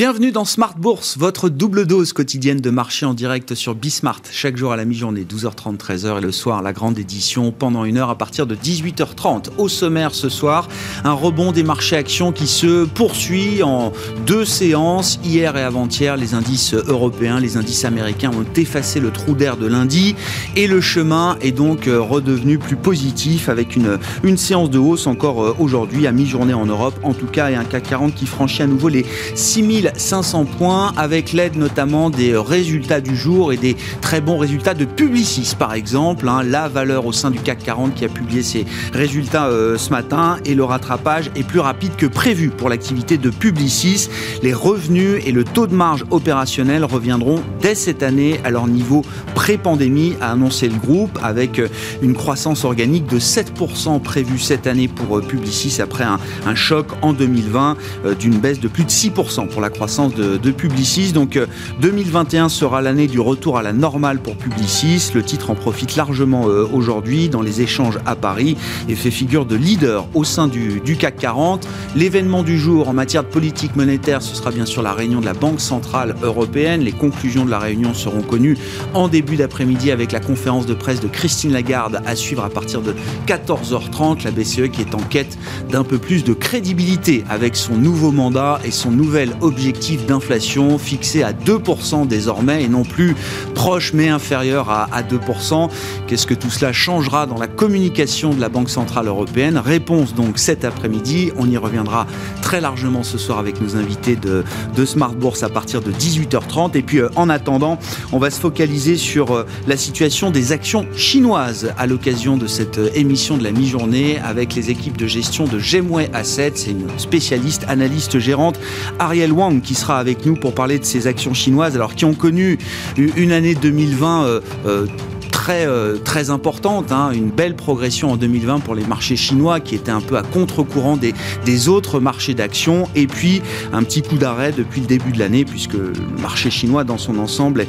[0.00, 4.22] Bienvenue dans Smart Bourse, votre double dose quotidienne de marché en direct sur Bismart.
[4.32, 7.98] Chaque jour à la mi-journée, 12h30, 13h et le soir, la grande édition pendant une
[7.98, 9.50] heure à partir de 18h30.
[9.58, 10.68] Au sommaire ce soir,
[11.04, 13.92] un rebond des marchés actions qui se poursuit en
[14.26, 15.20] deux séances.
[15.22, 19.66] Hier et avant-hier, les indices européens, les indices américains ont effacé le trou d'air de
[19.66, 20.16] lundi
[20.56, 25.44] et le chemin est donc redevenu plus positif avec une, une séance de hausse encore
[25.44, 28.62] euh, aujourd'hui à mi-journée en Europe en tout cas et un CAC 40 qui franchit
[28.62, 33.76] à nouveau les 6000 500 points avec l'aide notamment des résultats du jour et des
[34.00, 36.42] très bons résultats de Publicis par exemple, hein.
[36.42, 40.38] la valeur au sein du CAC 40 qui a publié ses résultats euh, ce matin
[40.44, 44.08] et le rattrapage est plus rapide que prévu pour l'activité de Publicis.
[44.42, 49.02] Les revenus et le taux de marge opérationnel reviendront dès cette année à leur niveau
[49.34, 51.68] pré-pandémie, a annoncé le groupe, avec euh,
[52.02, 56.86] une croissance organique de 7% prévue cette année pour euh, Publicis après un, un choc
[57.02, 57.76] en 2020
[58.18, 61.12] d'une baisse de plus de 6% pour la croissance de, Publicis.
[61.12, 61.38] Donc
[61.80, 65.10] 2021 euh, sera l'année du retour à la normale pour Publicis.
[65.14, 69.46] Le titre en profite largement euh, aujourd'hui dans les échanges à Paris et fait figure
[69.46, 71.66] de leader au sein du, CAC 40.
[71.96, 75.24] L'événement du jour en matière de politique monétaire, ce sera bien sûr la réunion de
[75.24, 76.82] la Banque Centrale Européenne.
[76.82, 78.58] Les conclusions de la réunion seront connues
[78.92, 82.82] en début d'après-midi avec la conférence de presse de Christine Lagarde à suivre à partir
[82.82, 82.94] de
[83.26, 84.24] 14h30.
[84.24, 85.38] La BCE qui est en quête
[85.70, 90.78] d'un peu plus de crédibilité avec son nouveau mandat et son nouvel objectif objectif d'inflation
[90.78, 93.14] fixé à 2% désormais et non plus
[93.54, 95.70] proche mais inférieur à, 2%.
[96.08, 99.58] Qu'est-ce que tout cela changera dans la communication de la Banque Centrale Européenne?
[99.58, 101.30] Réponse donc cet après-midi.
[101.38, 102.08] On y reviendra
[102.42, 104.42] très largement ce soir avec nos invités de,
[104.74, 106.76] de Smart Bourse à partir de 18h30.
[106.76, 107.78] Et puis euh, en attendant,
[108.10, 112.78] on va se focaliser sur euh, la situation des actions chinoises à l'occasion de cette
[112.78, 116.52] euh, émission de la mi-journée avec les équipes de gestion de Gemway Assets.
[116.56, 118.58] C'est une spécialiste, analyste gérante,
[118.98, 122.14] Ariel Wang qui sera avec nous pour parler de ces actions chinoises, alors qui ont
[122.14, 122.58] connu
[122.96, 124.86] une année 2020 euh, euh,
[125.30, 127.10] très, euh, très importante, hein.
[127.12, 130.96] une belle progression en 2020 pour les marchés chinois qui étaient un peu à contre-courant
[130.96, 133.40] des, des autres marchés d'actions et puis
[133.72, 137.18] un petit coup d'arrêt depuis le début de l'année puisque le marché chinois dans son
[137.18, 137.66] ensemble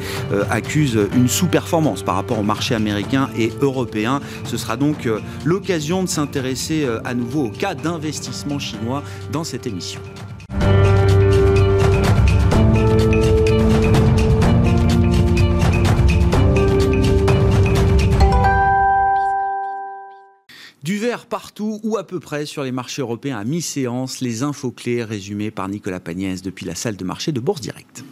[0.50, 4.20] accuse une sous-performance par rapport au marché américain et européen.
[4.44, 5.08] Ce sera donc
[5.46, 10.02] l'occasion de s'intéresser à nouveau au cas d'investissement chinois dans cette émission.
[21.32, 25.50] Partout ou à peu près sur les marchés européens à mi-séance, les infos clés résumées
[25.50, 28.04] par Nicolas Pagnès depuis la salle de marché de Bourse Directe.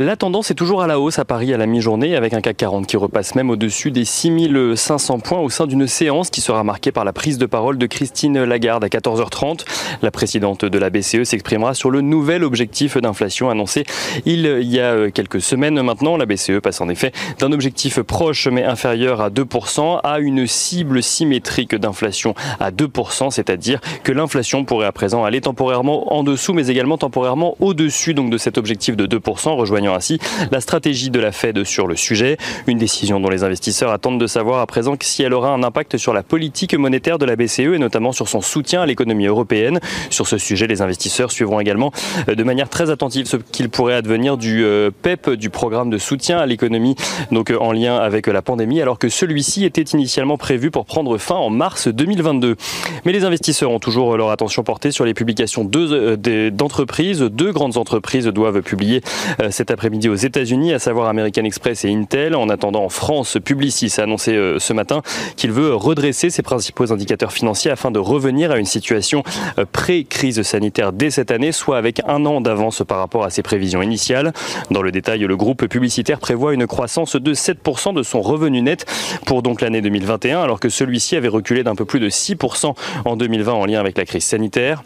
[0.00, 2.58] La tendance est toujours à la hausse à Paris à la mi-journée avec un CAC
[2.58, 6.92] 40 qui repasse même au-dessus des 6500 points au sein d'une séance qui sera marquée
[6.92, 9.64] par la prise de parole de Christine Lagarde à 14h30.
[10.00, 13.82] La présidente de la BCE s'exprimera sur le nouvel objectif d'inflation annoncé
[14.24, 16.16] il y a quelques semaines maintenant.
[16.16, 17.10] La BCE passe en effet
[17.40, 23.80] d'un objectif proche mais inférieur à 2% à une cible symétrique d'inflation à 2%, c'est-à-dire
[24.04, 28.38] que l'inflation pourrait à présent aller temporairement en dessous mais également temporairement au-dessus donc de
[28.38, 30.18] cet objectif de 2%, rejoignant ainsi
[30.50, 32.36] la stratégie de la Fed sur le sujet.
[32.66, 35.96] Une décision dont les investisseurs attendent de savoir à présent si elle aura un impact
[35.96, 39.80] sur la politique monétaire de la BCE et notamment sur son soutien à l'économie européenne.
[40.10, 41.92] Sur ce sujet, les investisseurs suivront également
[42.28, 44.64] euh, de manière très attentive ce qu'il pourrait advenir du
[45.02, 46.96] PEP, euh, e du programme de soutien à l'économie,
[47.32, 51.16] donc euh, en lien avec la pandémie, alors que celui-ci était initialement prévu pour prendre
[51.18, 52.56] fin en mars 2022.
[53.04, 57.20] Mais les investisseurs ont toujours leur attention portée sur les publications d'entreprises.
[57.20, 59.02] Deux grandes entreprises doivent publier
[59.50, 62.34] cette après-midi aux États-Unis, à savoir American Express et Intel.
[62.34, 65.02] En attendant, en France, Publicis a annoncé euh, ce matin
[65.36, 69.22] qu'il veut redresser ses principaux indicateurs financiers afin de revenir à une situation
[69.56, 73.42] euh, pré-crise sanitaire dès cette année, soit avec un an d'avance par rapport à ses
[73.42, 74.32] prévisions initiales.
[74.72, 78.84] Dans le détail, le groupe publicitaire prévoit une croissance de 7% de son revenu net
[79.26, 82.74] pour donc l'année 2021, alors que celui-ci avait reculé d'un peu plus de 6%
[83.04, 84.82] en 2020 en lien avec la crise sanitaire.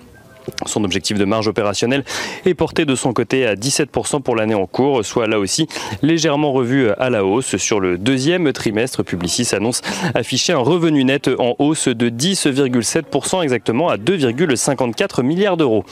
[0.67, 2.05] Son objectif de marge opérationnelle
[2.45, 5.67] est porté de son côté à 17% pour l'année en cours, soit là aussi
[6.03, 7.57] légèrement revu à la hausse.
[7.57, 9.83] Sur le deuxième trimestre, Publicis annonce
[10.15, 15.85] afficher un revenu net en hausse de 10,7% exactement à 2,54 milliards d'euros.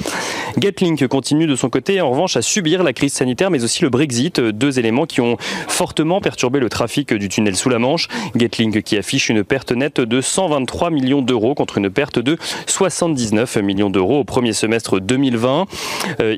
[0.58, 3.90] Getlink continue de son côté en revanche à subir la crise sanitaire mais aussi le
[3.90, 5.36] Brexit, deux éléments qui ont
[5.68, 8.08] fortement perturbé le trafic du tunnel sous la Manche.
[8.34, 12.36] Getlink qui affiche une perte nette de 123 millions d'euros contre une perte de
[12.66, 15.66] 79 millions d'euros au premier semestre 2020.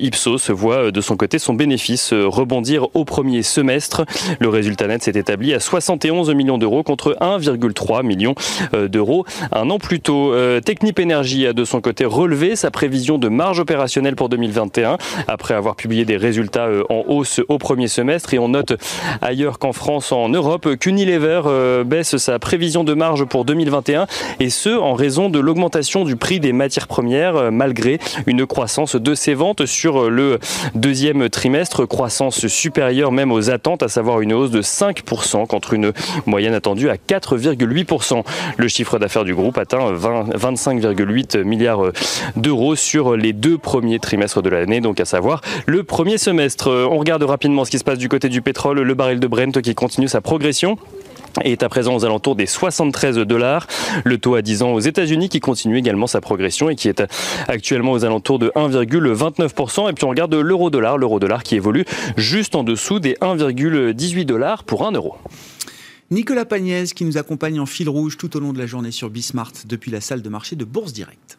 [0.01, 4.05] Ipsos voit de son côté son bénéfice rebondir au premier semestre.
[4.41, 8.35] Le résultat net s'est établi à 71 millions d'euros contre 1,3 million
[8.73, 10.35] d'euros un an plus tôt.
[10.65, 14.99] Technip Energy a de son côté relevé sa prévision de marge opérationnelle pour 2021
[15.29, 18.75] après avoir publié des résultats en hausse au premier semestre et on note
[19.21, 24.07] ailleurs qu'en France, en Europe, qu'Unilever euh, baisse sa prévision de marge pour 2021
[24.41, 27.51] et ce en raison de l'augmentation du prix des matières premières euh,
[28.27, 30.39] une croissance de ses ventes sur le
[30.75, 35.93] deuxième trimestre, croissance supérieure même aux attentes, à savoir une hausse de 5% contre une
[36.27, 38.23] moyenne attendue à 4,8%.
[38.57, 41.93] Le chiffre d'affaires du groupe atteint 25,8 milliards
[42.37, 46.71] d'euros sur les deux premiers trimestres de l'année, donc à savoir le premier semestre.
[46.91, 49.61] On regarde rapidement ce qui se passe du côté du pétrole, le baril de Brent
[49.63, 50.79] qui continue sa progression
[51.45, 53.67] est à présent aux alentours des 73 dollars.
[54.05, 57.03] Le taux à 10 ans aux États-Unis qui continue également sa progression et qui est
[57.49, 59.91] actuellement aux alentours de 1,29%.
[59.91, 61.85] Et puis on regarde l'euro-dollar, l'euro-dollar qui évolue
[62.17, 65.17] juste en dessous des 1,18 dollars pour 1 euro.
[66.11, 69.09] Nicolas Pagnès qui nous accompagne en fil rouge tout au long de la journée sur
[69.09, 71.39] Bismart depuis la salle de marché de Bourse Direct.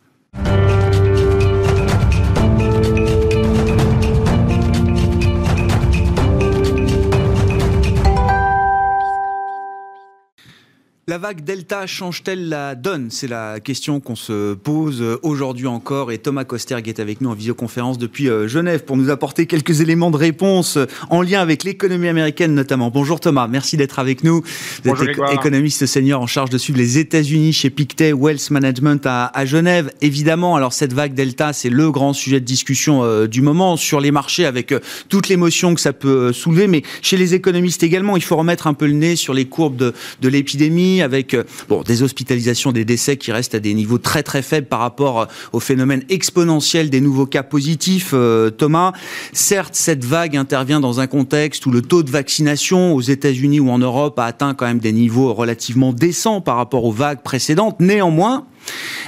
[11.06, 13.12] La vague Delta change-t-elle la donne?
[13.12, 16.14] C'est la question qu'on se pose aujourd'hui encore.
[16.14, 19.82] Et Thomas Kosterg est avec nous en visioconférence depuis euh, Genève pour nous apporter quelques
[19.82, 20.78] éléments de réponse
[21.10, 22.90] en lien avec l'économie américaine notamment.
[22.90, 24.44] Bonjour Thomas, merci d'être avec nous.
[24.86, 29.06] Vous Bonjour êtes économiste senior en charge de suivre les États-Unis chez Pictet Wealth Management
[29.06, 29.92] à, Genève.
[30.00, 34.00] Évidemment, alors cette vague Delta, c'est le grand sujet de discussion euh, du moment sur
[34.00, 34.80] les marchés avec euh,
[35.10, 36.68] toute l'émotion que ça peut soulever.
[36.68, 39.76] Mais chez les économistes également, il faut remettre un peu le nez sur les courbes
[39.76, 41.44] de, de l'épidémie avec euh,
[41.86, 45.26] des hospitalisations, des décès qui restent à des niveaux très très faibles par rapport euh,
[45.52, 48.12] au phénomène exponentiel des nouveaux cas positifs.
[48.14, 48.94] Euh, Thomas,
[49.32, 53.70] certes, cette vague intervient dans un contexte où le taux de vaccination aux États-Unis ou
[53.70, 57.80] en Europe a atteint quand même des niveaux relativement décents par rapport aux vagues précédentes.
[57.80, 58.46] Néanmoins,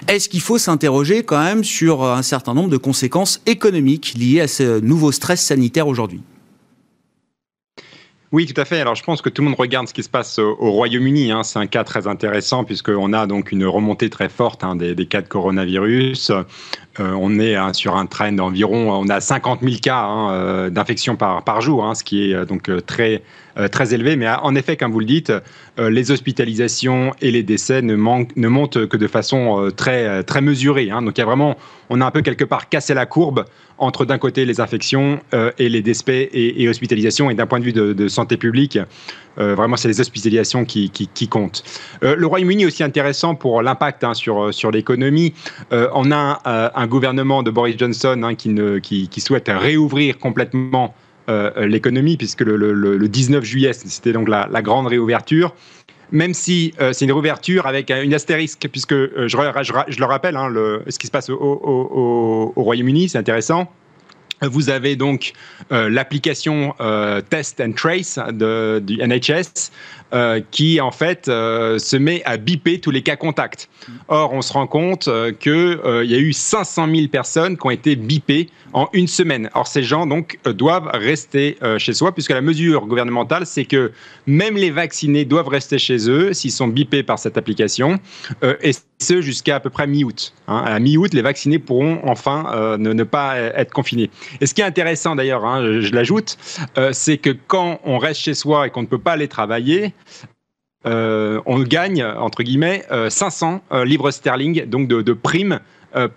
[0.08, 4.48] est-ce qu'il faut s'interroger quand même sur un certain nombre de conséquences économiques liées à
[4.48, 6.22] ce nouveau stress sanitaire aujourd'hui?
[8.32, 8.80] Oui, tout à fait.
[8.82, 11.32] Alors, je pense que tout le monde regarde ce qui se passe au, Royaume-Uni.
[11.32, 11.44] Hein.
[11.44, 15.22] C'est un cas très intéressant puisqu'on a donc une remontée très forte hein, des, cas
[15.22, 16.32] de coronavirus.
[17.00, 21.18] Euh, on est hein, sur un trend d'environ, on a 50 000 cas euh, d'infection
[21.18, 23.22] par, jour, ce qui est euh, donc très
[23.72, 24.18] très élevé.
[24.18, 25.32] Mais en effet, comme vous le dites,
[25.78, 30.92] les hospitalisations et les décès ne, montent que de façon très, très mesurée.
[30.92, 31.02] Hein.
[31.02, 31.56] Donc il y a vraiment,
[31.90, 33.46] on a un peu quelque part cassé la courbe
[33.78, 35.22] entre d'un côté les infections
[35.58, 37.30] et les décès et, hospitalisations.
[37.30, 38.78] Et d'un point de vue de, santé publique,
[39.38, 41.64] vraiment, c'est les hospitalisations qui, comptent.
[42.02, 45.34] le Royaume-Uni aussi intéressant pour l'impact hein, sur, sur l'économie.
[45.72, 50.94] on a un, gouvernement de Boris Johnson hein, qui, souhaite réouvrir complètement
[51.30, 55.54] euh, l'économie, puisque le, 19 juillet, c'était donc la, grande réouverture
[56.12, 60.54] même si euh, c'est une réouverture avec une astérisque, puisque euh, je, le rappelle, hein,
[60.88, 63.68] ce qui se passe au, Royaume-Uni, c'est intéressant.
[64.42, 65.34] Vous avez donc
[65.70, 66.76] l'application
[67.30, 69.72] Test and Trace de, du NHS
[70.52, 73.70] qui en fait se met à biper tous les cas contacts.
[74.08, 75.10] Or, on se rend compte
[75.40, 79.50] qu'il y a eu 500 000 personnes qui ont été bipées en une semaine.
[79.54, 83.66] Or, ces gens donc euh, doivent rester euh, chez soi, puisque la mesure gouvernementale, c'est
[83.66, 83.92] que
[84.28, 88.00] même les vaccinés doivent rester chez eux s'ils sont bipés par cette application,
[88.44, 90.34] euh, et ce jusqu'à à peu près mi-août.
[90.48, 90.64] Hein.
[90.66, 94.10] À mi-août, les vaccinés pourront enfin ne, pas être confinés.
[94.42, 96.38] Et ce qui est intéressant d'ailleurs, hein, je, l'ajoute,
[96.92, 99.94] c'est que quand on reste chez soi et qu'on ne peut pas aller travailler,
[100.86, 105.60] on gagne, entre guillemets, 500 livres sterling donc de, de primes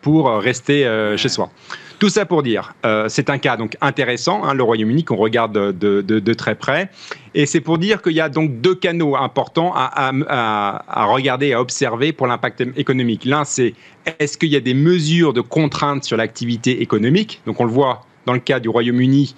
[0.01, 0.85] pour rester
[1.17, 1.51] chez soi.
[1.99, 5.77] Tout ça pour dire, euh, c'est un cas donc intéressant, hein, le Royaume-Uni qu'on regarde
[5.77, 6.91] de, très près,
[7.35, 11.61] et c'est pour dire qu'il y a donc deux canaux importants à, à regarder, à
[11.61, 13.25] observer pour l'impact économique.
[13.25, 13.75] L'un, c'est
[14.21, 17.41] est-ce qu'il y a des mesures de contrainte sur l'activité économique?
[17.47, 19.35] Donc on le voit dans le cas du Royaume-Uni,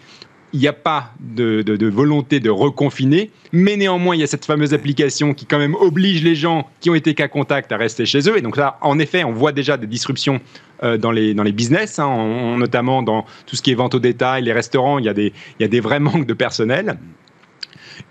[0.53, 4.75] il n'y a pas de, volonté de reconfiner, mais néanmoins, il y a cette fameuse
[4.75, 8.29] application qui quand même oblige les gens qui ont été cas contact à rester chez
[8.29, 8.37] eux.
[8.37, 10.41] Et donc là, en effet, on voit déjà des disruptions
[10.83, 14.01] euh, dans, les, dans les business, hein, notamment dans tout ce qui est vente au
[14.01, 16.99] détail, les restaurants, il y a des, il y a des vrais manques de personnel.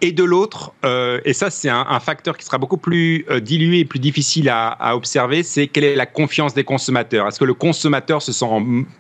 [0.02, 3.80] Et de l'autre, euh, et ça c'est un, facteur qui sera beaucoup plus euh, dilué
[3.80, 7.28] et plus difficile à, observer, c'est quelle est la confiance des consommateurs.
[7.28, 8.46] Est-ce que le consommateur se sent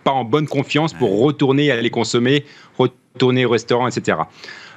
[0.03, 2.43] pas en bonne confiance pour retourner aller consommer,
[2.77, 4.17] retourner au restaurant, etc.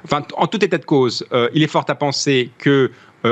[0.05, 2.91] Enfin, en tout état de cause, euh, il est fort à penser que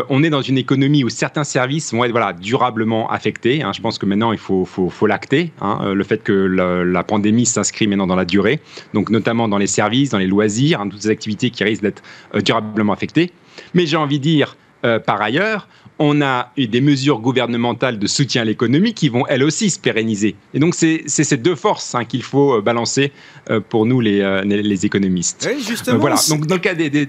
[0.09, 3.61] on est dans une économie où certains services vont être voilà, durablement affectés.
[3.61, 3.71] Hein.
[3.73, 7.45] Je pense que maintenant, il faut, faut, faut l'acter, hein, le fait que la, pandémie
[7.45, 8.59] s'inscrit maintenant dans la durée,
[8.93, 12.03] donc notamment dans les services, dans les loisirs, hein, toutes ces activités qui risquent d'être
[12.43, 13.31] durablement affectées.
[13.73, 15.67] Mais j'ai envie de dire, par ailleurs,
[16.01, 19.79] on a eu des mesures gouvernementales de soutien à l'économie qui vont elles aussi se
[19.79, 20.35] pérenniser.
[20.53, 23.11] Et donc c'est ces deux forces hein, qu'il faut euh, balancer
[23.51, 25.47] euh, pour nous les, euh, les économistes.
[25.49, 25.99] Oui, justement.
[25.99, 26.15] voilà.
[26.29, 27.07] Donc dans le cas des,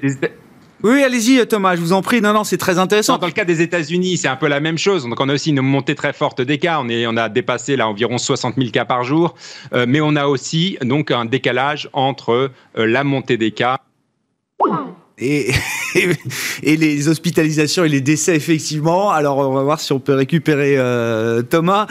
[0.83, 2.21] oui, allez-y Thomas, je vous en prie.
[2.21, 3.19] Non, non, c'est très intéressant.
[3.19, 5.05] dans le cas des États-Unis, c'est un peu la même chose.
[5.05, 6.79] Donc on a aussi une montée très forte des cas.
[6.81, 9.35] On, est, on a dépassé là environ 60 000 cas par jour,
[9.87, 13.79] mais on a aussi donc un décalage entre la montée des cas
[15.19, 15.51] et,
[16.63, 19.11] et, les hospitalisations et les décès effectivement.
[19.11, 21.87] Alors on va voir si on peut récupérer euh, Thomas.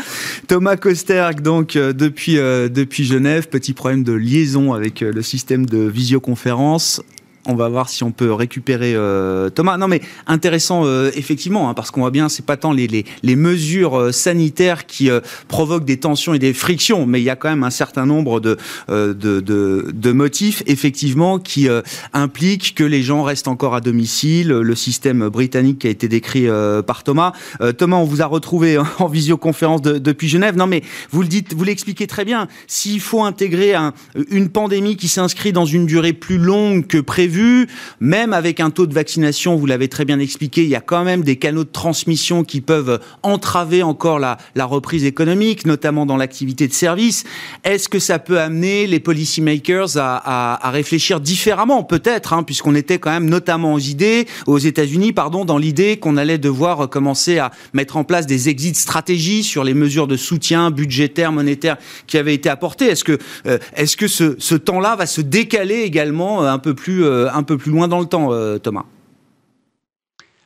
[0.47, 5.65] Thomas Kosterk donc euh, depuis euh, depuis Genève, petit problème de liaison avec le système
[5.65, 7.01] de visioconférence.
[7.47, 9.77] On va voir si on peut récupérer euh, Thomas.
[9.77, 13.99] Non, mais intéressant euh, effectivement, hein, parce qu'on voit bien, c'est pas tant les, mesures
[13.99, 15.09] euh, sanitaires qui
[15.47, 18.39] provoquent des tensions et des frictions, mais il y a quand même un certain nombre
[18.39, 21.67] de motifs effectivement qui
[22.13, 24.49] impliquent que les gens restent encore à domicile.
[24.49, 26.47] Le système britannique qui a été décrit
[26.85, 27.33] par Thomas.
[27.77, 30.55] Thomas, on vous a retrouvé en visioconférence depuis Genève.
[30.57, 32.47] Non, mais vous le dites, vous l'expliquez très bien.
[32.67, 33.93] S'il faut intégrer un,
[34.29, 36.99] une pandémie qui s'inscrit dans une durée plus longue que
[37.31, 37.67] prévu vu,
[37.99, 41.03] même avec un taux de vaccination, vous l'avez très bien expliqué, il y a quand
[41.03, 46.67] même des canaux de transmission qui peuvent entraver encore la, reprise économique, notamment dans l'activité
[46.67, 47.23] de service.
[47.63, 52.99] Est-ce que ça peut amener les policymakers à, à, réfléchir différemment, peut-être, hein, puisqu'on était
[52.99, 57.51] quand même notamment aux idées, aux États-Unis, pardon, dans l'idée qu'on allait devoir commencer à
[57.73, 62.35] mettre en place des exit stratégies sur les mesures de soutien budgétaire, monétaire qui avaient
[62.35, 62.85] été apportées.
[62.85, 67.20] Est-ce que, euh, est-ce que ce, temps-là va se décaler également un peu plus euh,
[67.33, 68.85] un peu plus loin dans le temps, euh, Thomas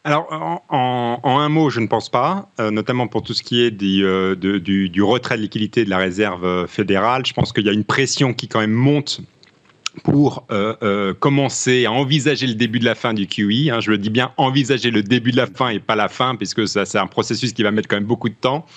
[0.07, 3.71] alors, en, un mot, je ne pense pas, euh, notamment pour tout ce qui est
[3.71, 4.05] du,
[5.01, 7.25] retrait de liquidité de la réserve fédérale.
[7.25, 9.21] Je pense qu'il y a une pression qui quand même monte
[10.03, 10.45] pour
[11.19, 13.71] commencer à envisager le début de la fin du QE.
[13.71, 13.79] Hein.
[13.79, 16.67] je le dis bien, envisager le début de la fin et pas la fin, puisque
[16.67, 18.67] c'est un processus qui va mettre quand même beaucoup de temps.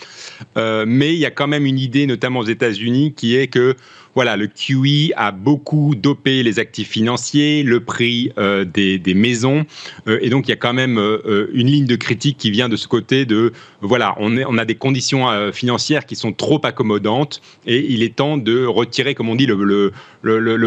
[0.57, 3.77] mais il y a quand même une idée, notamment aux États-Unis, qui est que
[4.19, 9.65] voilà, le QE a beaucoup dopé les actifs financiers, le prix euh, des, maisons,
[10.09, 12.69] euh, et donc il y a quand même euh, une ligne de critique qui vient
[12.69, 17.79] de ce côté de voilà, on, a des conditions financières qui sont trop accommodantes, et
[17.93, 19.93] il est temps de retirer, comme on dit, le,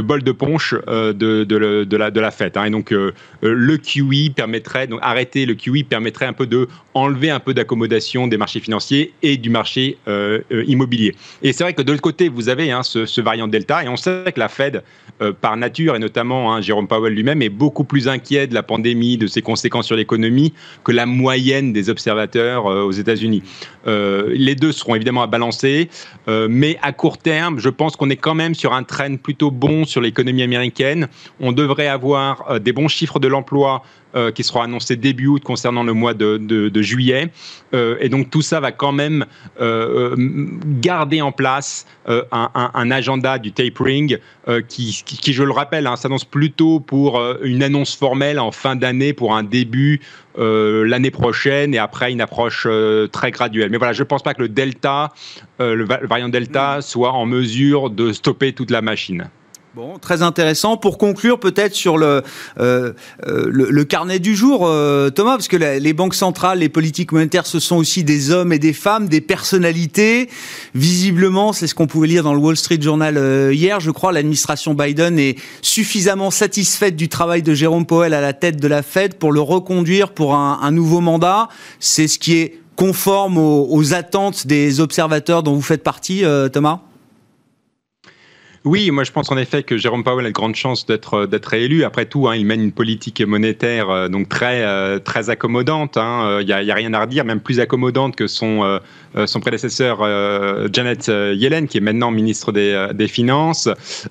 [0.02, 2.56] bol de punch de, la, de fête.
[2.56, 2.64] Hein.
[2.64, 2.92] Et donc
[3.42, 8.28] le QE permettrait, donc arrêter le QE permettrait un peu de enlever un peu d'accommodation
[8.28, 9.98] des marchés financiers et du marché
[10.68, 11.14] immobilier.
[11.42, 13.84] Et c'est vrai que de l'autre côté, vous avez hein, ce variant Delta.
[13.84, 14.84] Et on sait que la Fed,
[15.22, 18.64] euh, par nature, et notamment hein, Jérôme Powell lui-même, est beaucoup plus inquiet de la
[18.64, 23.44] pandémie, de ses conséquences sur l'économie, que la moyenne des observateurs euh, aux États-Unis.
[23.88, 25.90] Euh, les deux seront évidemment à balancer,
[26.28, 29.86] mais à court terme, je pense qu'on est quand même sur un train plutôt bon
[29.86, 31.08] sur l'économie américaine.
[31.40, 33.84] On devrait avoir des bons chiffres de l'emploi
[34.14, 37.32] euh, qui seront annoncés début août concernant le mois de, juillet.
[37.74, 39.26] Euh, et donc tout ça va quand même
[39.62, 40.16] euh,
[40.82, 44.18] garder en place un, agenda du tapering
[44.68, 45.04] qui,
[45.34, 49.44] je le rappelle, hein, s'annonce plutôt pour une annonce formelle en fin d'année pour un
[49.44, 50.02] début
[50.38, 52.68] l'année prochaine et après une approche
[53.14, 53.70] très graduelle.
[53.70, 55.14] Mais voilà, je ne pense pas que le Delta,
[55.60, 56.82] le variant Delta, mm.
[56.82, 59.30] soit en mesure de stopper toute la machine.
[59.74, 60.76] Bon, très intéressant.
[60.76, 62.24] Pour conclure, peut-être sur le,
[62.60, 62.92] euh,
[63.26, 67.46] euh, le, carnet du jour, euh, Thomas, parce que les banques centrales, les politiques monétaires,
[67.46, 70.28] ce sont aussi des hommes et des femmes, des personnalités.
[70.76, 73.80] Visiblement, c'est ce qu'on pouvait lire dans le Wall Street Journal hier.
[73.80, 78.60] Je crois l'administration Biden est suffisamment satisfaite du travail de Jérôme Powell à la tête
[78.60, 81.48] de la Fed pour le reconduire pour un, un nouveau mandat.
[81.80, 86.82] C'est ce qui est conforme aux, aux, attentes des observateurs dont vous faites partie, Thomas?
[88.64, 91.28] Oui, moi je pense en effet que Jérôme Powell a de grandes chances d'être euh,
[91.28, 91.84] d'être réélu.
[91.84, 95.96] Après tout, hein, il mène une politique monétaire euh, donc très euh, accommodante.
[95.96, 96.44] Il hein.
[96.44, 98.80] n'y a, y a, rien à redire, même plus accommodante que son
[99.26, 100.00] son prédécesseur
[100.72, 103.68] Janet Yellen, qui est maintenant ministre des, Finances.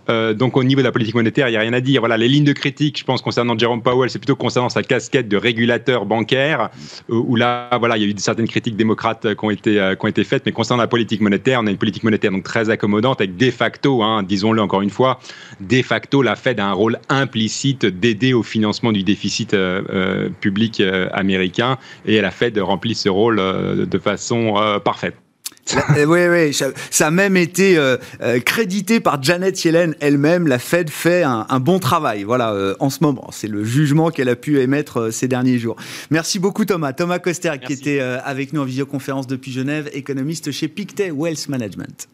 [0.09, 2.00] donc au niveau de la politique monétaire, il n'y a rien à dire.
[2.00, 5.28] Voilà, les lignes de critique, je pense concernant Jérôme Powell, c'est plutôt concernant sa casquette
[5.28, 6.71] de régulateur bancaire,
[7.09, 10.09] où là, voilà, il y a eu certaines critiques démocrates qui ont été qui ont
[10.09, 13.21] été faites, mais concernant la politique monétaire, on a une politique monétaire donc très accommodante
[13.21, 15.21] avec de facto, hein, disons-le encore une fois,
[15.61, 20.28] de facto, la Fed a un rôle implicite d'aider au financement du déficit euh, euh,
[20.40, 24.54] public euh, américain et la Fed remplit ce rôle de façon
[24.90, 25.14] parfaite.
[25.97, 30.49] oui, oui, ça, a même été euh, euh, crédité par Janet Yellen elle-même.
[30.49, 33.28] La Fed fait un, bon travail, voilà, euh, en ce moment.
[33.30, 35.76] C'est le jugement qu'elle a pu émettre ces derniers jours.
[36.11, 36.92] Merci beaucoup Thomas.
[36.92, 42.09] Thomas Coster qui était avec nous en visioconférence depuis Genève, économiste chez Pictet Wealth Management.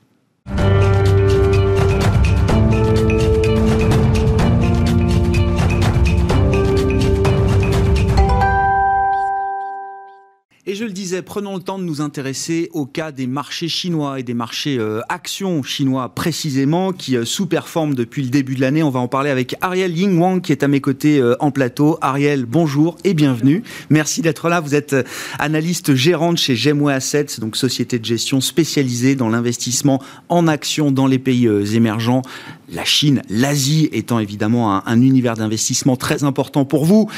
[10.77, 14.23] Je le disais, prenons le temps de nous intéresser au cas des marchés chinois et
[14.23, 18.83] des marchés euh, actions chinois précisément qui euh, sous-performent depuis le début de l'année.
[18.83, 21.51] On va en parler avec Ariel Ying Wang qui est à mes côtés euh, en
[21.51, 21.97] plateau.
[22.03, 23.63] Ariel, bonjour et bienvenue.
[23.89, 24.61] Merci d'être là.
[24.61, 24.95] Vous êtes
[25.39, 31.07] analyste gérante chez Gemway Assets, donc société de gestion spécialisée dans l'investissement en actions dans
[31.07, 32.23] les pays émergents
[32.69, 37.09] la Chine, l'Asie étant évidemment un, univers d'investissement très important pour vous.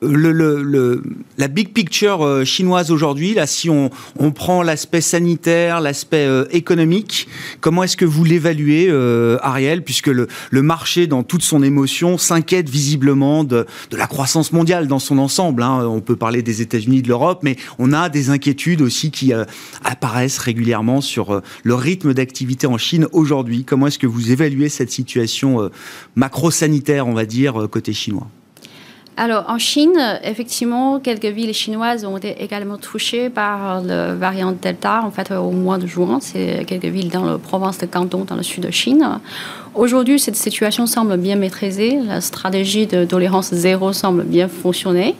[0.00, 2.44] La big picture euh,
[2.88, 3.90] aujourd'hui, là, si on,
[4.34, 7.28] prend l'aspect sanitaire, l'aspect euh, économique,
[7.60, 8.90] comment est-ce que vous l'évaluez,
[9.42, 14.98] Ariel, puisque le, marché, dans toute son émotion, s'inquiète visiblement de, la croissance mondiale dans
[14.98, 15.62] son ensemble.
[15.62, 15.86] Hein.
[15.86, 19.32] On peut parler des États-Unis, de l'Europe, mais on a des inquiétudes aussi qui
[19.84, 23.64] apparaissent régulièrement sur le rythme d'activité en Chine aujourd'hui.
[23.64, 25.68] Comment est-ce que vous évaluez cette situation euh,
[26.14, 28.28] macro-sanitaire, on va dire, euh, côté chinois?
[29.16, 35.02] Alors, en Chine, effectivement, quelques villes chinoises ont été également touchées par le variant Delta,
[35.04, 36.20] en fait, au mois de juin.
[36.22, 39.20] C'est quelques villes dans la province de Canton, dans le sud de Chine.
[39.74, 41.98] Aujourd'hui, cette situation semble bien maîtrisée.
[42.06, 45.14] La stratégie de tolérance zéro semble bien fonctionner.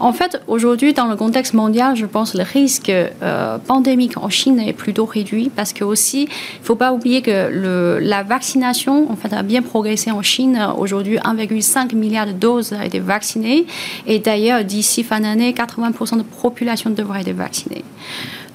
[0.00, 4.28] En fait, aujourd'hui, dans le contexte mondial, je pense que le risque euh, pandémique en
[4.28, 9.10] Chine est plutôt réduit parce que aussi, il ne faut pas oublier que la vaccination
[9.10, 10.68] en fait, a bien progressé en Chine.
[10.78, 13.66] Aujourd'hui, 1,5 milliard de doses a été vaccinées.
[14.06, 17.84] Et d'ailleurs, d'ici fin d'année, 80% de la population devrait être vaccinée.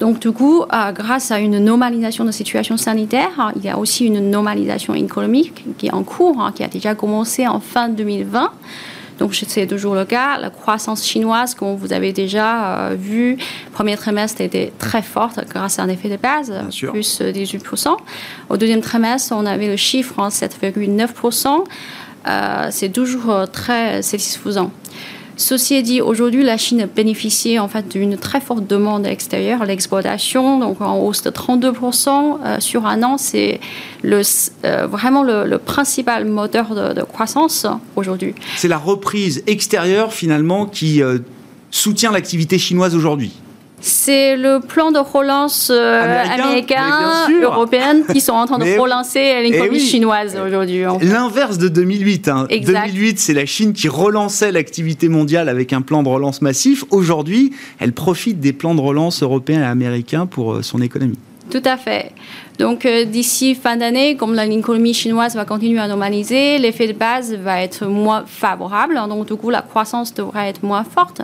[0.00, 3.78] Donc, du coup, euh, grâce à une normalisation de la situation sanitaire, il y a
[3.78, 7.90] aussi une normalisation économique qui est en cours, hein, qui a déjà commencé en fin
[7.90, 8.50] 2020.
[9.18, 10.38] Donc c'est toujours le cas.
[10.38, 13.36] La croissance chinoise, comme vous avez déjà euh, vu,
[13.72, 16.52] premier trimestre était très forte grâce à un effet de base,
[16.90, 17.96] plus 18%.
[18.48, 21.64] Au deuxième trimestre, on avait le chiffre en 7,9%.
[22.26, 24.70] Euh, c'est toujours euh, très satisfaisant.
[25.36, 30.80] Ceci dit, aujourd'hui, la Chine bénéficie en fait d'une très forte demande extérieure, l'exportation, donc
[30.80, 32.08] en hausse de 32%
[32.44, 33.60] euh, sur un an, c'est
[34.04, 37.66] euh, vraiment le, principal moteur de, croissance
[37.96, 38.34] aujourd'hui.
[38.56, 41.18] C'est la reprise extérieure finalement qui euh,
[41.70, 43.32] soutient l'activité chinoise aujourd'hui.
[43.86, 49.76] C'est le plan de relance euh, américain, européen qui sont en train de relancer l'économie
[49.76, 50.84] eh chinoise aujourd'hui.
[51.02, 52.30] L'inverse de 2008.
[52.48, 53.14] 2008, hein.
[53.18, 56.84] c'est la Chine qui relançait l'activité mondiale avec un plan de relance massif.
[56.90, 61.18] Aujourd'hui, elle profite des plans de relance européens et américains pour euh, son économie.
[61.50, 62.12] Tout à fait.
[62.58, 67.34] Donc euh, d'ici fin d'année, comme l'économie chinoise va continuer à normaliser, l'effet de base
[67.34, 69.00] va être moins favorable.
[69.08, 71.22] Donc du coup, la croissance devrait être moins forte.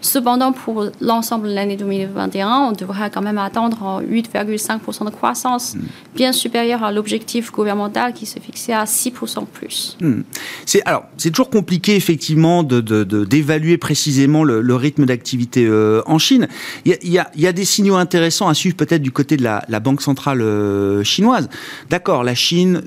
[0.00, 5.80] Cependant, pour l'ensemble de l'année 2021, on devrait quand même attendre 8,5% de croissance, hmm.
[6.14, 9.96] bien supérieure à l'objectif gouvernemental qui se fixait à 6% plus.
[10.00, 10.20] Hmm.
[10.66, 12.80] C'est alors c'est toujours compliqué effectivement de,
[13.24, 16.46] d'évaluer précisément le, rythme d'activité euh, en Chine.
[16.84, 19.42] Il y, a, il, y a, des signaux intéressants à suivre peut-être du côté de
[19.42, 21.48] la, banque centrale euh, chinoise.
[21.90, 22.82] D'accord, la Chine,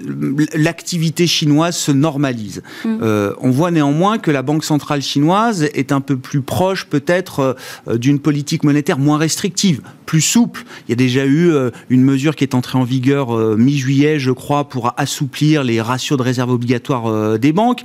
[0.53, 2.63] l'activité chinoise se normalise.
[2.85, 2.97] Hmm.
[3.01, 7.01] Euh, on voit néanmoins que la banque centrale chinoise est un peu plus proche peut
[7.01, 7.57] peut-être
[7.87, 10.63] euh, d'une politique monétaire moins restrictive, plus souple.
[10.87, 14.31] Il y a déjà eu euh, une mesure qui est entrée en vigueur mi-juillet, je
[14.31, 17.81] crois, pour assouplir les ratios de réserve obligatoires des banques.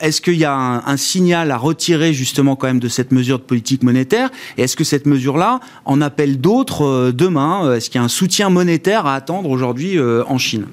[0.00, 3.44] Est-ce qu'il y a un, signal à retirer justement quand même de cette mesure de
[3.44, 4.30] politique monétaire?
[4.56, 7.74] Et est-ce que cette mesure-là en appelle d'autres demain?
[7.74, 10.66] Est-ce qu'il y a un soutien monétaire à attendre aujourd'hui en Chine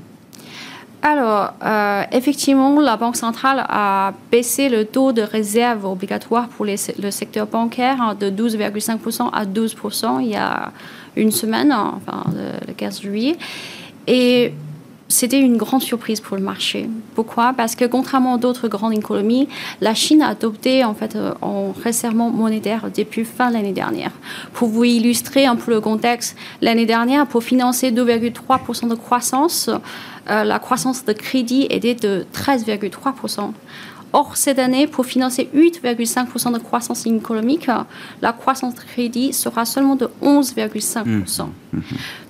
[1.03, 7.11] alors, euh, effectivement, la Banque centrale a baissé le taux de réserve obligatoire pour le
[7.11, 10.71] secteur bancaire de 12,5% à 12% il y a
[11.15, 12.23] une semaine, enfin
[12.67, 13.35] le 15 juillet.
[14.05, 14.53] Et
[15.11, 16.89] c'était une grande surprise pour le marché.
[17.15, 17.53] Pourquoi?
[17.55, 19.47] Parce que contrairement à d'autres grandes économies,
[19.81, 24.11] la Chine a adopté en fait euh, un resserrement monétaire depuis fin de l'année dernière.
[24.53, 29.69] Pour vous illustrer un peu le contexte, l'année dernière, pour financer 2,3% de croissance,
[30.29, 33.51] euh, la croissance de crédit était de 13,3%.
[34.13, 37.67] Or, cette année, pour financer 8,5% de croissance économique,
[38.21, 41.45] la croissance de crédit sera seulement de 11,5%.
[41.73, 41.79] Mmh.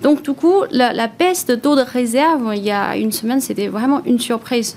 [0.02, 3.40] Donc, du coup, la, la baisse de taux de réserve il y a une semaine,
[3.40, 4.76] c'était vraiment une surprise.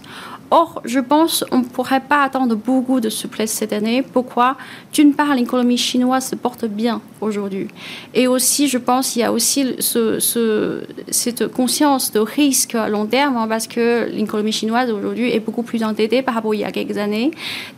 [0.52, 4.04] Or, je pense qu'on ne pourrait pas attendre beaucoup de souplesse cette année.
[4.04, 4.58] Pourquoi?
[4.94, 7.68] D'une part, l'économie chinoise se porte bien aujourd'hui.
[8.14, 13.06] Et aussi, je pense qu'il y a aussi ce, cette conscience de risque à long
[13.06, 16.62] terme hein, parce que l'économie chinoise aujourd'hui est beaucoup plus endettée par rapport à il
[16.62, 17.32] y a quelques années.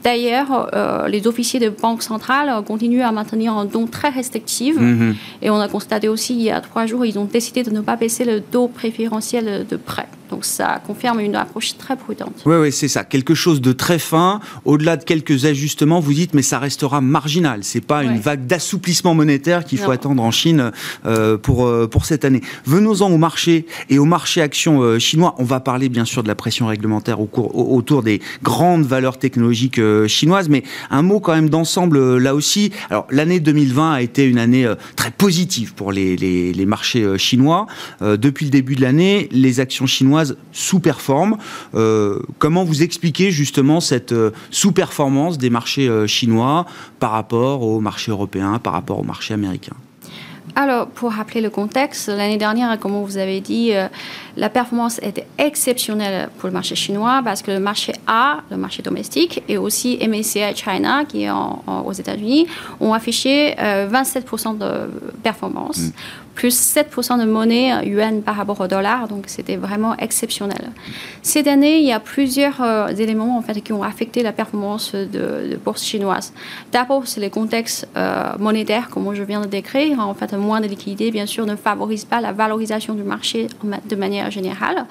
[0.03, 4.75] D'ailleurs, euh, les officiers de banque centrale continuent à maintenir un don très restrictif.
[4.77, 5.15] Mm-hmm.
[5.41, 7.81] Et on a constaté aussi il y a trois jours, ils ont décidé de ne
[7.81, 10.07] pas baisser le taux préférentiel de prêt.
[10.29, 12.43] Donc ça confirme une approche très prudente.
[12.45, 13.03] Oui, oui, c'est ça.
[13.03, 14.39] Quelque chose de très fin.
[14.65, 17.63] Au-delà de quelques ajustements, vous dites, mais ça restera marginal.
[17.63, 20.71] C'est pas une vague d'assouplissement monétaire qu'il faut attendre en Chine
[21.05, 22.41] euh, pour, euh, pour cette année.
[22.65, 25.35] Venons-en au marché et au marché action euh, chinois.
[25.37, 29.17] On va parler bien sûr de la pression réglementaire au cours, autour des grandes valeurs
[29.17, 32.71] technologiques chinoises, mais un mot quand même d'ensemble là aussi.
[32.89, 37.67] Alors l'année 2020 a été une année très positive pour les, les, les marchés chinois.
[38.01, 40.16] depuis le début de l'année, les actions chinoises
[40.51, 41.37] sous-performe.
[41.75, 46.65] Euh, comment vous expliquez justement cette euh, sous-performance des marchés euh, chinois
[46.99, 49.75] par rapport aux marchés européens, par rapport aux marchés américains
[50.55, 53.73] alors, pour rappeler le contexte, l'année dernière, comme vous avez dit,
[54.35, 58.81] la performance était exceptionnelle pour le marché chinois parce que le marché A, le marché
[58.81, 62.47] domestique, et aussi MSCI China, qui est aux États-Unis,
[62.79, 64.89] ont affiché 27% de
[65.21, 65.77] performance.
[65.77, 65.91] Mm
[66.37, 70.69] plus 7% de monnaie euh, yuan par rapport au dollar, donc c'était vraiment exceptionnel.
[71.23, 74.93] Cette année, il y a plusieurs euh, éléments en fait, qui ont affecté la performance
[74.93, 76.33] de, bourse chinoise.
[76.71, 79.99] D'abord, c'est le contexte euh, monétaire, comme je viens de décrire.
[79.99, 83.47] En fait, moins de liquidités, bien sûr, ne favorise pas la valorisation du marché
[83.89, 84.85] de manière générale.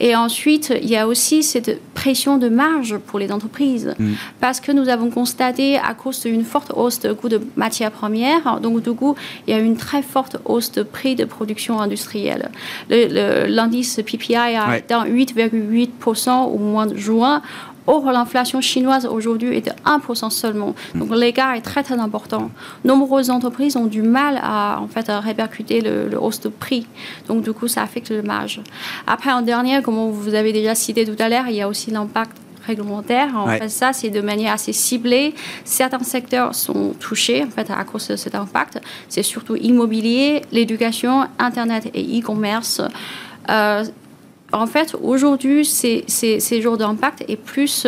[0.00, 4.12] Et ensuite, il y a aussi cette pression de marge pour les entreprises, mm.
[4.40, 8.60] parce que nous avons constaté, à cause d'une forte hausse de coûts de matières premières,
[8.60, 12.50] donc du coup, il y a une très forte hausse de prix de production industrielle.
[12.88, 17.42] L'indice PPI a été 8,8% au mois de juin.
[17.90, 20.74] Or, l'inflation chinoise aujourd'hui est de 1% seulement.
[20.94, 22.50] Donc, l'écart est très, très important.
[22.84, 26.86] Nombreuses entreprises ont du mal à, en fait, à répercuter le, hausse de prix.
[27.28, 28.60] Donc, du coup, ça affecte le marge.
[29.06, 31.90] Après, en dernier, comme vous avez déjà cité tout à l'heure, il y a aussi
[31.90, 33.30] l'impact réglementaire.
[33.34, 35.34] En fait, ça, c'est de manière assez ciblée.
[35.64, 38.82] Certains secteurs sont touchés, en fait, à cause de cet impact.
[39.08, 42.82] C'est surtout immobilier, l'éducation, Internet et e-commerce.
[43.48, 43.82] Euh,
[44.52, 47.86] en fait, aujourd'hui, ces, ces, jours d'impact est plus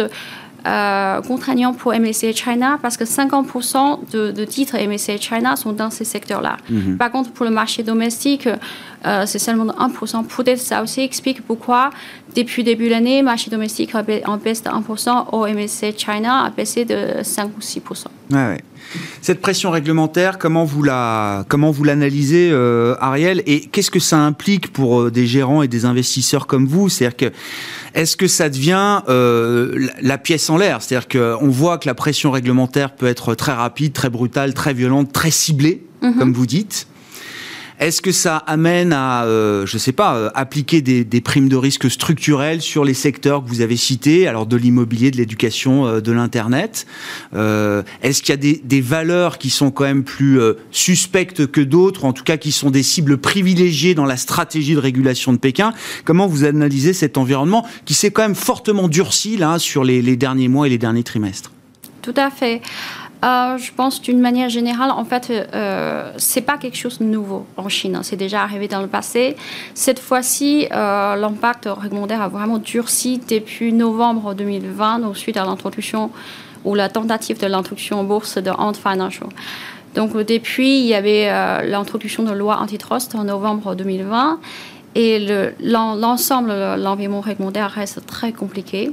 [0.66, 6.04] euh, contraignant pour MSCI China parce que 50% de, titres MSCI China sont dans ces
[6.04, 6.58] secteurs-là.
[6.68, 6.98] Mhm.
[6.98, 8.46] Par contre, pour le marché domestique,
[9.06, 10.26] euh, c'est seulement 1%.
[10.26, 11.90] Peut-être ça aussi explique pourquoi,
[12.36, 16.50] depuis début de l'année, le marché domestique en baisse de 1%, au MSCI China a
[16.50, 18.04] baissé de 5 ou 6%.
[18.32, 18.62] ouais.
[19.22, 24.18] Cette pression réglementaire, comment vous la, comment vous l'analysez, euh, Ariel, et qu'est-ce que ça
[24.18, 26.88] implique pour euh, des gérants et des investisseurs comme vous?
[26.88, 27.32] C'est-à-dire que
[27.94, 30.82] est-ce que ça devient euh, la pièce en l'air?
[30.82, 35.12] C'est-à-dire qu'on voit que la pression réglementaire peut être très rapide, très brutale, très violente,
[35.12, 36.16] très ciblée, mhm.
[36.16, 36.86] comme vous dites.
[37.80, 41.90] Est-ce que ça amène à, euh, je sais pas, euh, appliquer des, primes de risque
[41.90, 46.12] structurelles sur les secteurs que vous avez cités, alors de l'immobilier, de l'éducation, euh, de
[46.12, 46.86] l'internet
[47.32, 50.40] Est-ce qu'il y a des, valeurs qui sont quand même plus
[50.70, 54.80] suspectes que d'autres, en tout cas qui sont des cibles privilégiées dans la stratégie de
[54.80, 55.72] régulation de Pékin?
[56.04, 60.16] Comment vous analysez cet environnement qui s'est quand même fortement durci là sur les, les
[60.16, 61.50] derniers mois et les derniers trimestres?
[62.02, 62.62] Tout à fait.
[63.22, 67.44] Euh, je pense d'une manière générale, en fait, euh, c'est pas quelque chose de nouveau
[67.56, 67.98] en Chine.
[68.02, 69.36] C'est déjà arrivé dans le passé.
[69.74, 76.10] Cette fois-ci, euh, l'impact réglementaire a vraiment durci depuis novembre 2020, donc suite à l'introduction
[76.64, 79.28] ou la tentative de l'introduction en bourse de Ant Financial.
[79.94, 84.38] Donc depuis, il y avait euh, l'introduction de loi antitrust en novembre 2020
[84.94, 85.26] et
[85.60, 88.92] l'ensemble de l'environnement réglementaire reste très compliqué.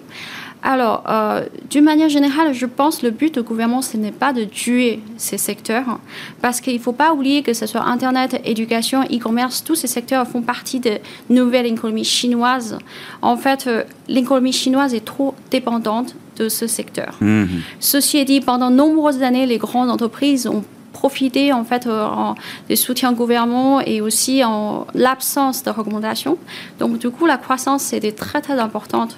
[0.63, 4.33] Alors, euh, d'une manière générale, je pense que le but du gouvernement, ce n'est pas
[4.33, 5.99] de tuer ces secteurs,
[6.41, 10.27] parce qu'il ne faut pas oublier que ce soit Internet, éducation, e-commerce, tous ces secteurs
[10.27, 10.97] font partie de
[11.29, 12.77] nouvelles économies chinoises.
[13.21, 17.17] En fait, euh, l'économie chinoise est trop dépendante de ce secteur.
[17.21, 17.45] Mmh.
[17.79, 20.63] Ceci est dit, pendant nombreuses années, les grandes entreprises ont
[20.97, 22.07] profiter en fait euh,
[22.69, 26.37] des soutiens gouvernement et aussi en l'absence de recommandations.
[26.79, 29.13] Donc du coup, la croissance était très très importante.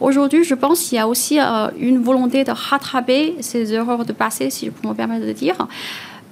[0.00, 4.12] Aujourd'hui, je pense qu'il y a aussi euh, une volonté de rattraper ces erreurs de
[4.12, 5.56] passé, si je peux me permettre de dire.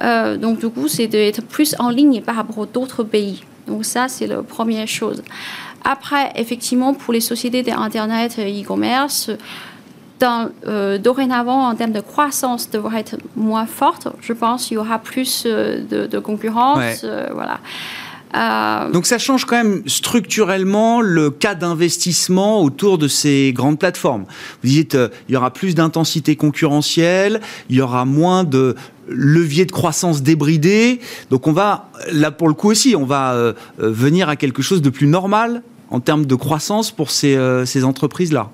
[0.03, 3.39] Euh, donc du coup, c'est d'être plus en ligne par rapport à d'autres pays.
[3.67, 5.23] Donc ça, c'est la première chose.
[5.95, 9.31] Après, effectivement, pour les sociétés d'Internet et e-commerce,
[10.99, 14.09] dorénavant, en termes de croissance, devrait être moins forte.
[14.21, 17.05] Je pense qu'il y aura plus de, concurrence.
[17.33, 17.61] voilà.
[18.35, 24.25] Euh, Donc ça change quand même structurellement le cas d'investissement autour de ces grandes plateformes.
[24.63, 28.77] Vous dites, euh, il y aura plus d'intensité concurrentielle, il y aura moins de
[29.09, 31.01] levier de croissance débridé.
[31.31, 34.83] Donc on va, là pour le coup aussi, on va euh, venir à quelque chose
[34.83, 38.49] de plus normal en termes de croissance pour ces, ces entreprises-là.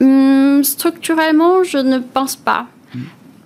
[0.00, 2.66] Hum, structurellement, je ne pense pas.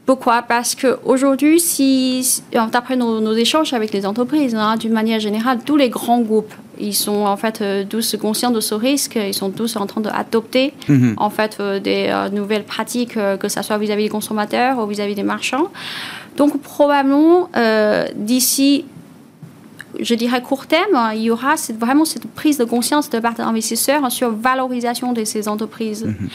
[0.07, 0.43] Pourquoi?
[0.43, 5.89] Parce qu'aujourd'hui, si, d'après nos, échanges avec les entreprises, hein, d'une manière générale, tous les
[5.89, 9.77] grands groupes, ils sont en fait euh, tous conscients de ce risque, ils sont tous
[9.77, 11.15] en train d'adopter mhm.
[11.17, 15.15] en fait euh, des euh, nouvelles pratiques, que ce soit vis-à-vis des consommateurs ou vis-à-vis
[15.15, 15.69] des marchands.
[16.37, 17.49] Donc probablement
[18.17, 18.85] d'ici
[20.01, 23.43] je dirais court terme, il y aura vraiment cette prise de conscience de part des
[23.43, 26.05] investisseurs sur valorisation de ces entreprises.
[26.05, 26.29] Mhm.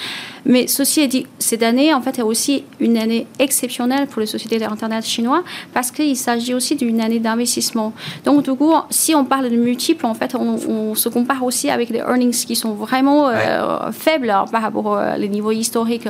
[0.46, 4.26] Mais ceci est dit, cette année, en fait, est aussi une année exceptionnelle pour les
[4.26, 5.44] sociétés d'Internet chinois
[5.74, 7.94] parce qu'il s'agit aussi d'une année d'investissement.
[8.26, 11.90] Donc, du coup, si on parle de multiples, en fait, on, se compare aussi avec
[11.90, 16.08] les earnings qui sont vraiment euh, faibles hein, par rapport aux niveaux historiques.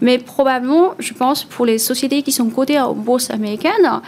[0.00, 4.00] Mais probablement, je pense, pour les sociétés qui sont cotées en bourse américaine,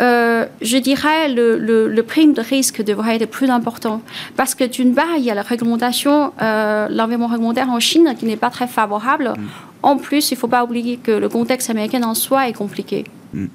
[0.00, 4.02] euh, je dirais le, le, prime de risque devrait être plus important.
[4.36, 8.26] Parce que d'une part, il y a la réglementation, euh, l'environnement réglementaire en Chine qui
[8.26, 9.34] n'est pas très favorable.
[9.36, 9.46] Mm.
[9.82, 13.04] En plus, il ne faut pas oublier que le contexte américain en soi est compliqué.
[13.32, 13.46] Mm.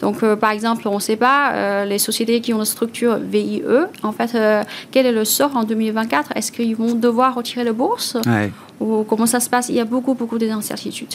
[0.00, 3.62] Donc, euh, par exemple, on ne sait pas, les sociétés qui ont une structure VIE,
[4.02, 4.36] en fait,
[4.90, 8.16] quel est le sort en 2024 Est-ce qu'ils vont devoir retirer le bourse?
[8.80, 9.68] Ou comment ça se passe?
[9.68, 11.14] Il y a beaucoup, beaucoup d'incertitudes.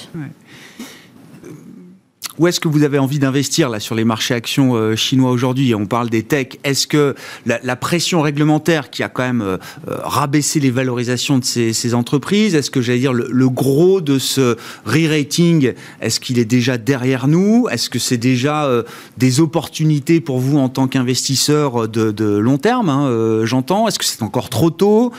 [2.40, 5.76] Où est-ce que vous avez envie d'investir là sur les marchés actions euh, chinois aujourd'hui?
[5.76, 6.58] On parle des techs.
[6.64, 7.14] Est-ce que
[7.46, 9.58] la, pression réglementaire qui a quand même euh,
[9.90, 14.56] euh, rabaissé les valorisations de ces, entreprises, est-ce que j'allais dire le, gros de ce
[14.86, 17.68] re-rating, est-ce qu'il est déjà derrière nous?
[17.70, 18.70] Est-ce que c'est déjà
[19.18, 23.88] des opportunités pour vous en tant qu'investisseur de, long terme hein, J'entends?
[23.88, 25.12] Est-ce que c'est encore trop tôt?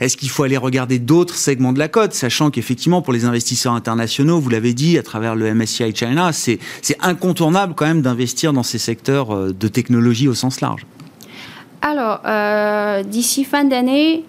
[0.00, 3.74] Est-ce qu'il faut aller regarder d'autres segments de la cote, sachant qu'effectivement, pour les investisseurs
[3.74, 6.57] internationaux, vous l'avez dit, à travers le MSCI China, c'est
[7.00, 10.86] incontournable quand même d'investir dans ces secteurs euh, de technologie au sens large.
[11.82, 14.24] Alors, euh, d'ici fin d'année,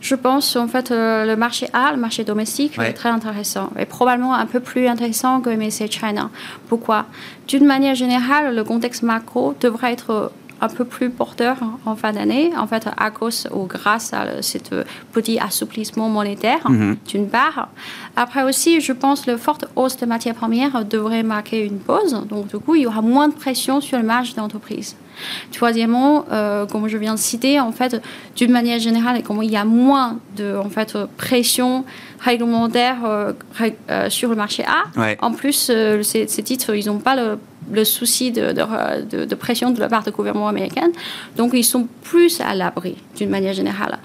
[0.00, 3.84] je pense en fait euh, le marché A, le marché domestique, est très intéressant et
[3.84, 6.30] probablement un peu plus intéressant que MSCI China.
[6.68, 7.06] Pourquoi?
[7.48, 12.52] D'une manière générale, le contexte macro devrait être un peu plus porteur en fin d'année,
[12.56, 14.58] en fait, à cause ou grâce à ce
[15.12, 16.96] petit assouplissement monétaire, mhm.
[17.06, 17.68] d'une part.
[18.16, 22.12] Après aussi, je pense que la forte hausse de matières premières devrait marquer une pause.
[22.28, 24.96] Donc, du coup, il y aura moins de pression sur le marge d'entreprise.
[25.52, 28.00] Troisièmement, euh, comme je viens de citer, en fait,
[28.36, 31.84] d'une manière générale, comme il y a moins de en fait, pression
[32.20, 33.32] réglementaire euh,
[33.90, 37.38] euh, sur le marché A, en plus, ces, ces, titres, ils n'ont pas le
[37.72, 40.88] le souci de, de, pression de la part du gouvernement américain.
[41.36, 43.98] Donc, ils sont plus à l'abri, d'une manière générale.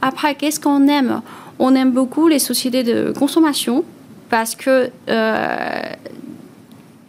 [0.00, 1.20] Après, qu'est-ce qu'on aime?
[1.58, 3.84] On aime beaucoup les sociétés de consommation
[4.30, 5.82] parce que euh,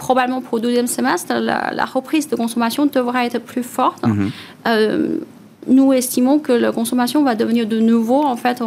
[0.01, 4.03] probablement pour le deuxième semestre, la, reprise de consommation devrait être plus forte.
[4.03, 4.29] Mm-hmm.
[4.67, 5.17] Euh,
[5.67, 8.63] nous estimons que la consommation va devenir de nouveau en fait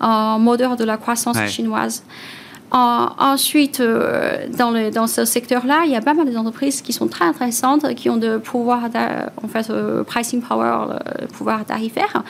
[0.00, 2.04] un, moteur de la croissance chinoise
[2.72, 7.06] ensuite, euh, dans, le, dans ce secteur-là, il y a pas mal d'entreprises qui sont
[7.06, 8.88] très intéressantes, qui ont de pouvoir,
[9.42, 12.22] en fait, euh, pricing power, le pouvoir tarifaire,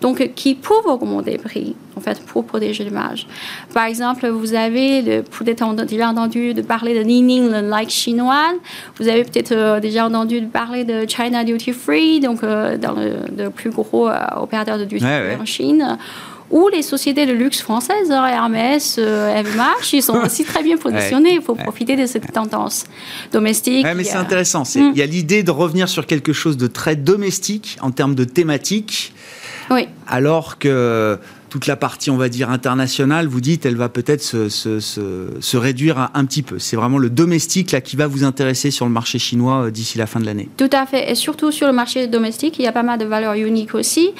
[0.00, 3.26] donc qui peuvent augmenter les prix, en fait, pour protéger l'image.
[3.72, 8.52] Par exemple, vous avez peut-être déjà entendu de parler de Nining, le like chinois.
[8.98, 13.70] Vous avez peut-être euh, déjà entendu parler de China Duty Free, donc dans le, plus
[13.70, 15.98] gros opérateur de duty free en Chine
[16.54, 21.34] ou les sociétés de luxe françaises, Hermès, euh, LVMH, ils sont aussi très bien positionnés.
[21.34, 22.84] Il faut profiter de cette tendance
[23.32, 23.84] domestique.
[23.96, 24.62] mais c'est intéressant.
[24.62, 24.92] Hmm.
[24.94, 28.22] Il y a l'idée de revenir sur quelque chose de très domestique en termes de
[28.22, 29.12] thématique.
[29.68, 29.88] Oui.
[30.06, 31.18] Alors que
[31.54, 35.56] toute la partie, on va dire, internationale, vous dites, elle va peut-être se, se, se,
[35.56, 36.58] réduire un, petit peu.
[36.58, 39.96] C'est vraiment le domestique là qui va vous intéresser sur le marché chinois euh, d'ici
[39.96, 40.48] la fin de l'année.
[40.56, 41.12] Tout à fait.
[41.12, 44.10] Et surtout sur le marché domestique, il y a pas mal de valeurs uniques aussi.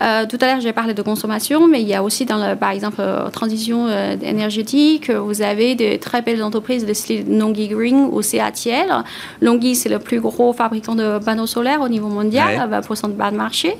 [0.00, 2.54] Euh, tout à l'heure, j'ai parlé de consommation, mais il y a aussi, dans le,
[2.54, 3.88] par exemple, euh, transition
[4.22, 9.02] énergétique, vous avez de très belles entreprises de style Longi Green ou CATL.
[9.40, 12.78] Longi, c'est le plus gros fabricant de panneaux solaires au niveau mondial, ouais.
[12.78, 13.74] 20% de bas de marché.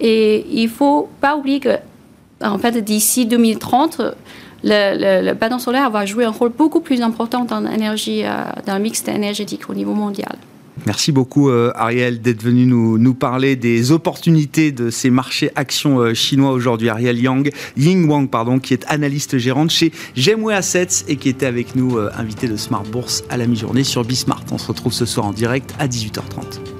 [0.00, 1.76] Et il ne faut pas oublier que
[2.42, 4.02] en fait, d'ici 2030,
[4.64, 8.82] le, panneau solaire va jouer un rôle beaucoup plus important dans, l'énergie, euh, dans le
[8.82, 10.36] mix énergétique au niveau mondial.
[10.86, 16.14] Merci beaucoup euh, Ariel d'être venu nous, parler des opportunités de ces marchés actions euh,
[16.14, 16.88] chinois aujourd'hui.
[16.88, 21.46] Ariel Yang, Ying Wang, pardon, qui est analyste gérante chez Gemway Assets et qui était
[21.46, 24.44] avec nous, invité de Smart Bourse à la mi-journée sur Bismart.
[24.52, 26.79] On se retrouve ce soir en direct à 18h30.